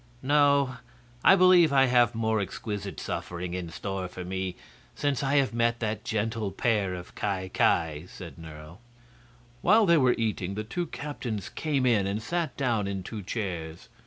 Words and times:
"No; 0.23 0.77
I 1.23 1.35
believe 1.35 1.71
I 1.71 1.85
have 1.85 2.15
more 2.15 2.39
exquisite 2.39 2.99
suffering 2.99 3.53
in 3.53 3.69
store 3.69 4.07
for 4.07 4.25
me, 4.25 4.55
since 4.95 5.21
I 5.21 5.35
have 5.35 5.53
met 5.53 5.79
that 5.79 6.03
gentle 6.03 6.49
pair 6.51 6.95
of 6.95 7.13
Ki 7.13 7.49
Ki," 7.49 8.07
said 8.07 8.39
Nerle. 8.39 8.79
While 9.61 9.85
they 9.85 9.97
were 9.97 10.15
eating 10.17 10.55
the 10.55 10.63
two 10.63 10.87
captains 10.87 11.49
came 11.49 11.85
in 11.85 12.07
and 12.07 12.19
sat 12.19 12.57
down 12.57 12.87
in 12.87 13.03
two 13.03 13.21
chairs. 13.21 13.89